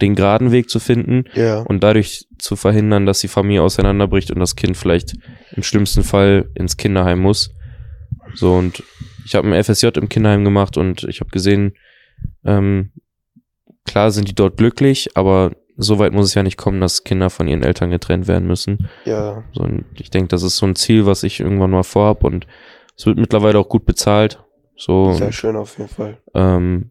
[0.00, 1.60] den geraden Weg zu finden Ja.
[1.60, 5.14] und dadurch zu verhindern, dass die Familie auseinanderbricht und das Kind vielleicht
[5.54, 7.54] im schlimmsten Fall ins Kinderheim muss.
[8.34, 8.82] So und
[9.26, 11.74] ich habe ein FSJ im Kinderheim gemacht und ich habe gesehen,
[12.44, 12.90] ähm,
[13.84, 17.30] klar sind die dort glücklich, aber so weit muss es ja nicht kommen, dass Kinder
[17.30, 18.88] von ihren Eltern getrennt werden müssen.
[19.04, 22.24] Ja, So, und ich denke, das ist so ein Ziel, was ich irgendwann mal vorhab
[22.24, 22.46] und
[22.96, 24.42] es wird mittlerweile auch gut bezahlt.
[24.76, 26.18] So, sehr schön auf jeden Fall.
[26.34, 26.90] ähm,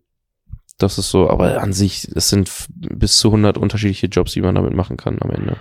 [0.78, 4.56] das ist so, aber an sich, es sind bis zu 100 unterschiedliche Jobs, die man
[4.56, 5.58] damit machen kann am Ende.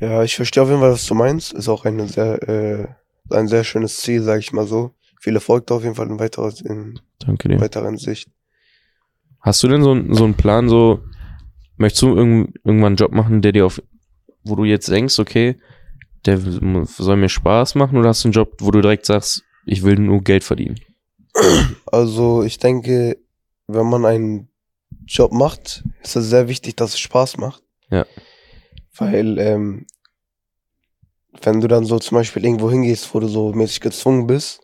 [0.00, 1.52] Ja, ich verstehe auf jeden Fall, was du meinst.
[1.52, 2.88] Ist auch eine sehr, äh,
[3.30, 4.94] ein sehr schönes Ziel, sag ich mal so.
[5.20, 7.60] Viel Erfolg da auf jeden Fall in weiterer, in Danke dir.
[7.60, 8.28] weiterer Sicht.
[9.40, 11.00] Hast du denn so, so einen Plan, so,
[11.82, 13.82] möchtest du irgend, irgendwann einen Job machen, der dir auf,
[14.44, 15.56] wo du jetzt denkst, okay,
[16.24, 19.82] der soll mir Spaß machen oder hast du einen Job, wo du direkt sagst, ich
[19.82, 20.78] will nur Geld verdienen?
[21.86, 23.18] Also ich denke,
[23.66, 24.48] wenn man einen
[25.06, 27.62] Job macht, ist es sehr wichtig, dass es Spaß macht.
[27.90, 28.06] Ja.
[28.96, 29.86] Weil, ähm,
[31.42, 34.60] wenn du dann so zum Beispiel irgendwo hingehst, wo du so mäßig gezwungen bist,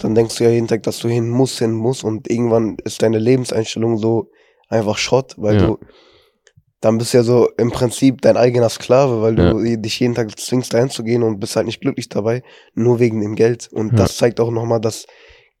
[0.00, 3.02] dann denkst du ja jeden Tag, dass du hin musst, hin musst und irgendwann ist
[3.02, 4.30] deine Lebenseinstellung so
[4.68, 5.66] einfach Schrott, weil Ja.
[5.66, 5.78] du
[6.80, 10.38] dann bist du ja so im Prinzip dein eigener Sklave, weil du dich jeden Tag
[10.38, 12.42] zwingst, dahin zu gehen und bist halt nicht glücklich dabei,
[12.74, 13.68] nur wegen dem Geld.
[13.70, 13.96] Und Ja.
[13.98, 15.06] das zeigt auch nochmal, dass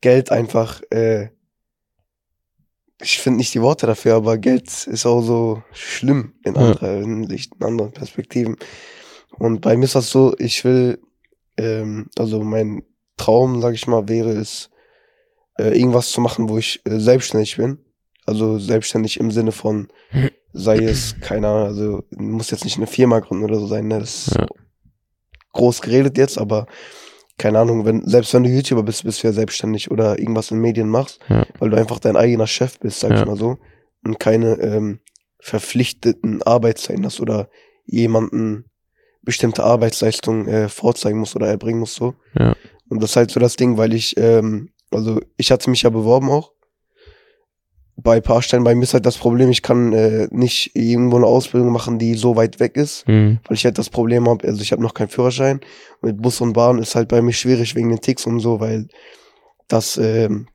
[0.00, 1.28] Geld einfach, äh,
[3.02, 6.62] ich finde nicht die Worte dafür, aber Geld ist auch so schlimm in Ja.
[6.62, 8.56] anderer Hinsicht, in anderen Perspektiven.
[9.38, 11.00] Und bei mir ist das so, ich will,
[11.58, 12.82] ähm, also mein
[13.16, 14.70] Traum, sag ich mal, wäre es,
[15.58, 17.78] äh, irgendwas zu machen, wo ich äh, selbstständig bin.
[18.26, 19.88] Also selbstständig im Sinne von,
[20.52, 23.98] sei es, keine Ahnung, also muss jetzt nicht eine Firma gründen oder so sein, ne?
[24.00, 24.46] Das ist Ja.
[25.52, 26.66] groß geredet jetzt, aber
[27.38, 30.58] keine Ahnung, wenn, selbst wenn du YouTuber bist, bist du ja selbstständig oder irgendwas in
[30.60, 31.46] Medien machst, Ja.
[31.58, 33.20] weil du einfach dein eigener Chef bist, sag Ja.
[33.20, 33.58] ich mal so,
[34.04, 35.00] und keine ähm,
[35.40, 37.48] verpflichteten Arbeitszeiten hast oder
[37.86, 38.66] jemanden
[39.22, 42.14] bestimmte Arbeitsleistungen äh, vorzeigen musst oder erbringen musst, so.
[42.38, 42.54] Ja.
[42.88, 45.90] Und das ist halt so das Ding, weil ich, ähm, also ich hatte mich ja
[45.90, 46.52] beworben auch
[48.02, 48.64] bei ein paar Stellen.
[48.64, 52.14] Bei mir ist halt das Problem, ich kann äh, nicht irgendwo eine Ausbildung machen, die
[52.14, 53.38] so weit weg ist, Hm.
[53.46, 55.60] weil ich halt das Problem habe, also ich habe noch keinen Führerschein.
[56.02, 58.88] Mit Bus und Bahn ist halt bei mir schwierig wegen den Ticks und so, weil
[59.68, 60.48] das ähm,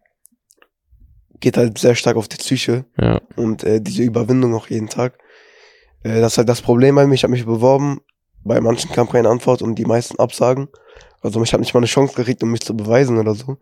[1.39, 3.21] geht halt sehr stark auf die Psyche Ja.
[3.35, 5.17] und äh, diese Überwindung auch jeden Tag.
[6.03, 7.15] Äh, das ist halt das Problem bei mir.
[7.15, 8.01] Ich habe mich beworben,
[8.43, 10.67] bei manchen kam keine Antwort und die meisten Absagen.
[11.21, 13.57] Also ich habe nicht mal eine Chance gekriegt, um mich zu beweisen oder so.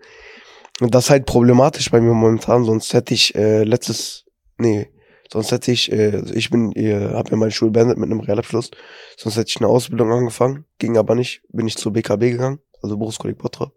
[0.82, 4.26] Und das ist halt problematisch bei mir momentan, sonst hätte ich äh, letztes,
[4.58, 4.90] nee,
[5.32, 8.20] sonst hätte ich, äh, also ich bin, äh, habe ja meine Schule beendet mit einem
[8.20, 8.72] Realabschluss,
[9.18, 12.98] sonst hätte ich eine Ausbildung angefangen, ging aber nicht, bin ich zur BKB gegangen, also
[12.98, 13.74] Berufskolleg Bottrop.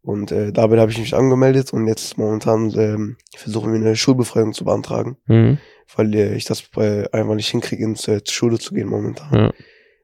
[0.00, 4.52] Und äh, damit habe ich mich angemeldet und jetzt momentan ähm, versuchen wir eine Schulbefreiung
[4.54, 5.58] zu beantragen Hm.
[5.96, 9.34] weil äh, ich das äh, einfach nicht hinkriege, ins äh, zur Schule zu gehen momentan.
[9.34, 9.52] Ja.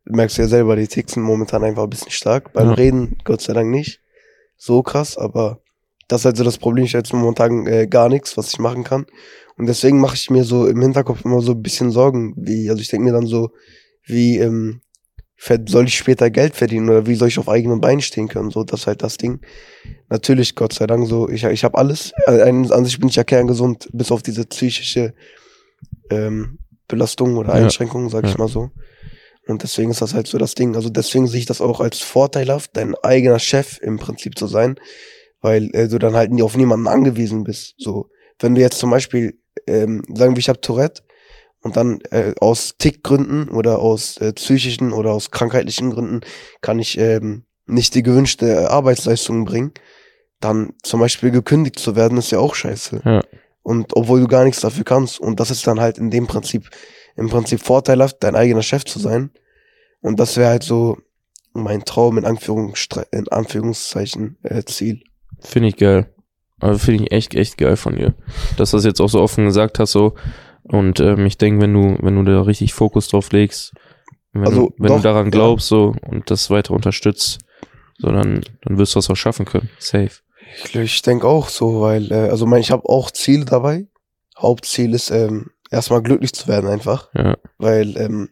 [0.05, 2.53] Du merkst ja selber, die Ticks sind momentan einfach ein bisschen stark.
[2.53, 2.75] Beim Ja.
[2.75, 4.03] Reden, Gott sei Dank nicht.
[4.59, 5.61] So krass, aber
[6.09, 6.85] das ist halt so das Problem.
[6.85, 9.07] Ich habe jetzt momentan äh, gar nichts, was ich machen kann.
[9.57, 12.81] Und deswegen mache ich mir so im Hinterkopf immer so ein bisschen Sorgen, wie, also
[12.83, 13.51] ich denke mir dann so,
[14.05, 14.81] wie ähm,
[15.67, 18.51] soll ich später Geld verdienen oder wie soll ich auf eigenen Beinen stehen können?
[18.51, 19.41] So, das ist halt das Ding.
[20.09, 22.13] Natürlich, Gott sei Dank, so, ich, ich habe alles.
[22.27, 25.15] Äh, an an sich bin ich ja kerngesund, bis auf diese psychische
[26.11, 27.65] ähm, Belastung oder Ja.
[27.65, 28.39] Einschränkung, sag ich Ja.
[28.39, 28.71] mal so.
[29.47, 30.75] Und deswegen ist das halt so das Ding.
[30.75, 34.77] Also deswegen sehe ich das auch als vorteilhaft, dein eigener Chef im Prinzip zu sein,
[35.45, 37.75] weil äh, du dann halt nie auf niemanden angewiesen bist.
[37.77, 41.03] So, wenn du jetzt zum Beispiel, ähm, sagen wir, ich habe Tourette
[41.61, 46.23] und dann äh, aus Tickgründen oder aus äh, psychischen oder aus krankheitlichen Gründen
[46.63, 49.73] kann ich ähm, nicht die gewünschte äh, Arbeitsleistung bringen,
[50.41, 53.03] dann zum Beispiel gekündigt zu werden, ist ja auch scheiße.
[53.05, 53.23] Ja.
[53.63, 55.21] Und obwohl du gar nichts dafür kannst.
[55.21, 56.71] Und das ist dann halt in dem Prinzip,
[57.17, 59.31] im Prinzip vorteilhaft, dein eigener Chef zu sein.
[60.01, 60.97] Und das wäre halt so
[61.53, 65.03] mein Traum in, Anführungstre in Anführungszeichen äh, Ziel.
[65.45, 66.11] Finde ich geil.
[66.61, 68.15] Also finde ich echt, echt geil von dir.
[68.57, 70.15] Dass du das jetzt auch so offen gesagt hast, so.
[70.63, 73.75] Und ähm, ich denke, wenn du, wenn du da richtig Fokus drauf legst,
[74.33, 75.31] wenn, Also, du, wenn doch, du daran ja.
[75.31, 77.39] glaubst, so, und das weiter unterstützt,
[77.99, 79.71] so, dann, dann wirst du das auch schaffen können.
[79.79, 80.11] Safe.
[80.65, 83.87] Ich, ich denke auch so, weil, äh, also mein, ich habe auch Ziele dabei.
[84.37, 87.11] Hauptziel ist, ähm, erstmal glücklich zu werden einfach.
[87.15, 87.37] Ja.
[87.59, 88.31] Weil, ähm,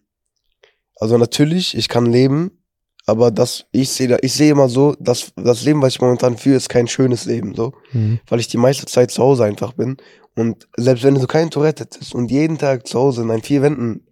[0.96, 2.61] also natürlich, ich kann leben,
[3.06, 6.36] aber das, ich sehe da, ich sehe immer so, dass das Leben, was ich momentan
[6.36, 7.72] führe, ist kein schönes Leben, so.
[7.92, 8.20] Mhm.
[8.28, 9.96] weil ich die meiste Zeit zu Hause einfach bin.
[10.36, 13.60] Und selbst wenn du kein Tourette hättest und jeden Tag zu Hause in deinen vier
[13.62, 14.06] Wänden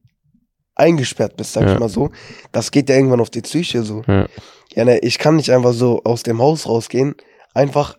[0.75, 1.75] eingesperrt bist, sag Ja.
[1.75, 2.11] ich mal so,
[2.53, 4.03] das geht ja irgendwann auf die Psyche so.
[4.07, 4.27] Ja.
[4.75, 7.15] Ja, ne, ich kann nicht einfach so aus dem Haus rausgehen,
[7.55, 7.97] einfach,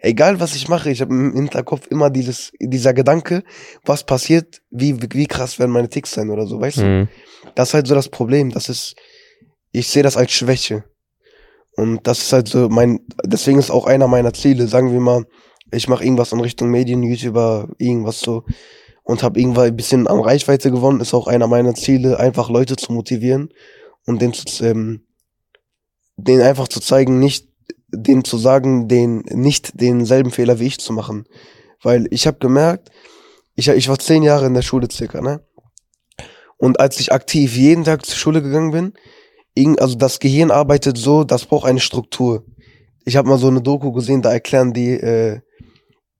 [0.00, 3.44] egal was ich mache, ich habe im Hinterkopf immer dieses, dieser Gedanke,
[3.84, 6.84] was passiert, wie, wie krass werden meine Ticks sein oder so, weißt du?
[6.84, 7.08] Mhm.
[7.54, 8.50] Das ist halt so das Problem.
[8.50, 8.96] Das ist,
[9.72, 10.84] ich sehe das als Schwäche.
[11.76, 15.24] Und das ist halt so mein, deswegen ist auch einer meiner Ziele, sagen wir mal,
[15.70, 18.44] ich mache irgendwas in Richtung Medien, YouTuber, irgendwas so.
[19.04, 21.00] und habe irgendwann ein bisschen an Reichweite gewonnen.
[21.00, 23.50] Ist auch einer meiner Ziele, einfach Leute zu motivieren
[24.06, 25.06] und denen, zu, ähm,
[26.16, 27.48] denen einfach zu zeigen, nicht
[27.90, 31.26] denen zu sagen, den nicht denselben Fehler wie ich zu machen.
[31.82, 32.90] Weil ich habe gemerkt,
[33.54, 35.44] ich, ich war zehn Jahre in der Schule circa, ne?
[36.56, 38.94] Und als ich aktiv jeden Tag zur Schule gegangen bin,
[39.78, 42.44] also das Gehirn arbeitet so, das braucht eine Struktur.
[43.04, 45.40] Ich habe mal so eine Doku gesehen, da erklären die äh,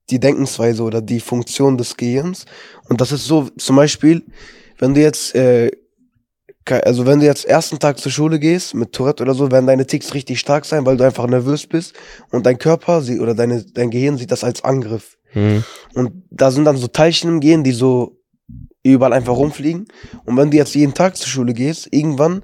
[0.09, 2.45] die Denkensweise oder die Funktion des Gehirns.
[2.87, 4.23] Und das ist so, zum Beispiel,
[4.77, 5.71] wenn du jetzt, äh,
[6.65, 9.87] also wenn du jetzt ersten Tag zur Schule gehst mit Tourette oder so, werden deine
[9.87, 11.93] Ticks richtig stark sein, weil du einfach nervös bist
[12.31, 15.17] und dein Körper sie, oder deine, dein Gehirn sieht das als Angriff.
[15.33, 15.63] Mhm.
[15.93, 18.17] Und da sind dann so Teilchen im Gehirn, die so
[18.83, 19.87] überall einfach rumfliegen.
[20.25, 22.43] Und wenn du jetzt jeden Tag zur Schule gehst, irgendwann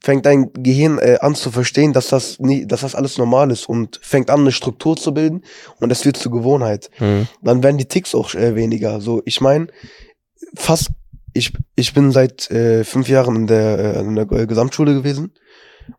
[0.00, 3.68] fängt dein Gehirn äh, an zu verstehen, dass das, nie, dass das alles normal ist
[3.68, 5.42] und fängt an, eine Struktur zu bilden
[5.80, 6.90] und es wird zur Gewohnheit.
[6.98, 7.28] Mhm.
[7.42, 9.00] Dann werden die Ticks auch äh, weniger.
[9.00, 9.68] So, ich meine,
[10.54, 10.90] fast,
[11.32, 15.32] ich, ich bin seit äh, fünf Jahren in der, äh, in der äh, Gesamtschule gewesen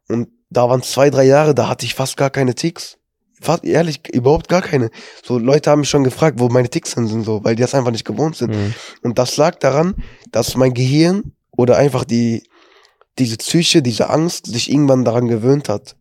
[0.08, 2.98] und da waren zwei, drei Jahre, da hatte ich fast gar keine Ticks.
[3.40, 4.90] Fast, ehrlich, überhaupt gar keine.
[5.24, 7.76] So, Leute haben mich schon gefragt, wo meine Ticks hin sind, so, weil die das
[7.76, 8.56] einfach nicht gewohnt sind.
[8.56, 8.74] Mhm.
[9.04, 9.96] Und das lag daran,
[10.32, 12.44] dass mein Gehirn oder einfach die,
[13.20, 15.96] diese Psyche, diese Angst sich irgendwann daran gewöhnt hat.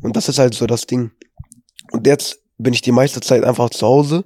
[0.00, 1.12] Und das ist halt so das Ding.
[1.92, 4.24] Und jetzt bin ich die meiste Zeit einfach zu Hause.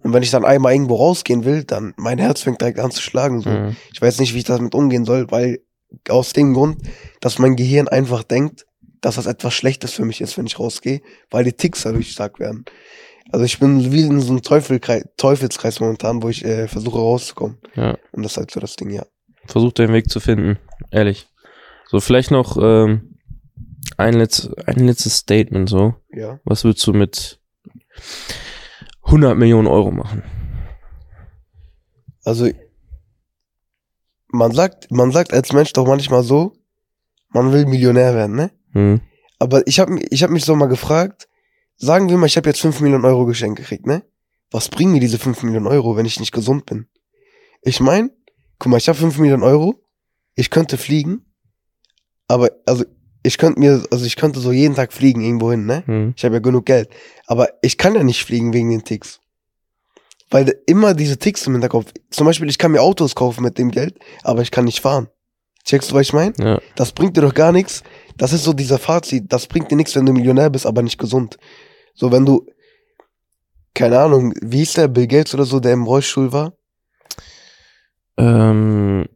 [0.00, 3.02] Und wenn ich dann einmal irgendwo rausgehen will, dann mein Herz fängt direkt an zu
[3.02, 3.40] schlagen.
[3.40, 3.50] So.
[3.50, 3.76] Mhm.
[3.92, 5.60] Ich weiß nicht, wie ich damit umgehen soll, weil
[6.08, 6.78] aus dem Grund,
[7.20, 8.66] dass mein Gehirn einfach denkt,
[9.00, 12.38] dass das etwas Schlechtes für mich ist, wenn ich rausgehe, weil die Ticks dadurch stark
[12.38, 12.64] werden.
[13.32, 17.58] Also ich bin wie in so einem Teufelkreis, Teufelskreis momentan, wo ich äh, versuche rauszukommen.
[17.74, 17.96] Ja.
[18.12, 19.04] Und das ist halt so das Ding, ja.
[19.46, 20.58] Versuch deinen Weg zu finden.
[20.90, 21.26] Ehrlich.
[21.88, 23.18] So, vielleicht noch ähm,
[23.96, 25.94] ein, letz, ein letztes Statement so.
[26.12, 26.40] Ja.
[26.44, 27.40] Was würdest du mit
[29.02, 30.22] 100 Millionen Euro machen?
[32.24, 32.50] Also
[34.28, 36.52] man sagt, man sagt als Mensch doch manchmal so,
[37.28, 38.50] man will Millionär werden, ne?
[38.72, 39.00] Hm.
[39.38, 41.28] Aber ich habe ich hab mich so mal gefragt,
[41.76, 44.02] sagen wir mal, ich habe jetzt 5 Millionen Euro geschenkt gekriegt, ne?
[44.50, 46.88] Was bringen mir diese 5 Millionen Euro, wenn ich nicht gesund bin?
[47.62, 48.10] Ich mein,
[48.58, 49.74] guck mal, ich habe 5 Millionen Euro,
[50.34, 51.25] ich könnte fliegen,
[52.28, 52.84] aber also
[53.22, 55.82] ich könnte mir, also ich könnte so jeden Tag fliegen irgendwo hin, ne?
[55.86, 56.14] Hm.
[56.16, 56.88] Ich habe ja genug Geld.
[57.26, 59.20] Aber ich kann ja nicht fliegen wegen den Ticks.
[60.30, 61.92] Weil immer diese Ticks im Hinterkopf.
[62.10, 65.08] Zum Beispiel, ich kann mir Autos kaufen mit dem Geld, aber ich kann nicht fahren.
[65.64, 66.34] Checkst du, was ich meine?
[66.38, 66.60] Ja.
[66.76, 67.82] Das bringt dir doch gar nichts.
[68.16, 69.32] Das ist so dieser Fazit.
[69.32, 71.38] Das bringt dir nichts, wenn du Millionär bist, aber nicht gesund.
[71.94, 72.46] So, wenn du,
[73.74, 76.52] keine Ahnung, wie hieß der Bill Gates oder so, der im Rollstuhl war?
[78.16, 79.06] Ähm,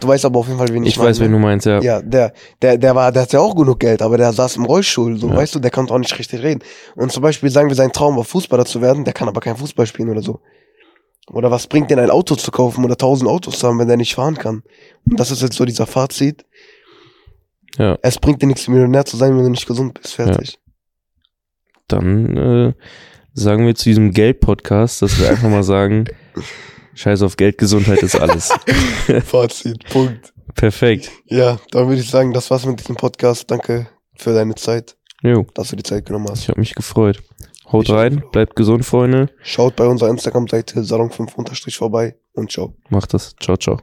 [0.00, 1.32] Du weißt aber auf jeden Fall, wen ich, ich weiß, meine.
[1.32, 1.80] wen du meinst, ja.
[1.80, 2.32] Ja, der,
[2.62, 5.28] der, der war, der hat ja auch genug Geld, aber der saß im Rollstuhl, so,
[5.28, 5.36] Ja.
[5.36, 6.60] weißt du, der konnte auch nicht richtig reden.
[6.94, 9.56] Und zum Beispiel sagen wir, sein Traum war Fußballer zu werden, der kann aber kein
[9.56, 10.40] Fußball spielen oder so.
[11.32, 13.96] Oder was bringt denn ein Auto zu kaufen oder tausend Autos zu haben, wenn der
[13.96, 14.62] nicht fahren kann?
[15.10, 16.44] Und das ist jetzt so dieser Fazit.
[17.78, 17.98] Ja.
[18.02, 20.14] Es bringt dir nichts, Millionär zu sein, wenn du nicht gesund bist.
[20.14, 20.58] Fertig.
[21.88, 22.72] Dann äh,
[23.34, 26.04] sagen wir zu diesem Geld-Podcast, dass wir einfach mal sagen,
[26.96, 28.48] Scheiß auf Geld, Gesundheit ist alles.
[29.26, 30.32] Fazit, Punkt.
[30.54, 31.10] Perfekt.
[31.26, 33.50] Ja, dann würde ich sagen, das war's mit diesem Podcast.
[33.50, 36.42] Danke für deine Zeit, Jo, dass du die Zeit genommen hast.
[36.42, 37.22] ich habe mich gefreut.
[37.70, 39.28] Haut Ich rein, bleibt gesund, Freunde.
[39.42, 42.74] Schaut bei unserer Instagram-Seite salon5 vorbei und ciao.
[42.88, 43.34] Macht das.
[43.40, 43.80] Ciao, ciao.